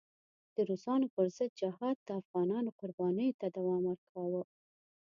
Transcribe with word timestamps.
د 0.55 0.57
روسانو 0.69 1.07
پر 1.15 1.25
ضد 1.37 1.51
جهاد 1.61 1.95
د 2.01 2.09
افغانانو 2.21 2.75
قربانیو 2.79 3.37
ته 3.39 3.47
دوام 3.57 3.83
ورکاوه. 3.91 4.41